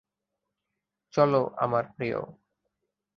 চলো 1.13 1.41
আমার 1.57 1.83
প্রিয়। 1.97 2.17